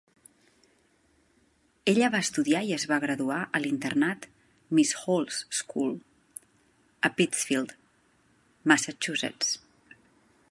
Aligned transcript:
Ella 1.93 2.07
va 2.15 2.21
estudiar 2.27 2.61
i 2.69 2.71
es 2.77 2.85
va 2.93 2.97
graduar 3.03 3.37
a 3.59 3.61
l'internat 3.65 4.25
Miss 4.79 4.95
Hall's 5.03 5.37
School, 5.59 5.93
a 7.11 7.15
Pittsfield, 7.21 7.75
Massachusetts. 8.73 9.53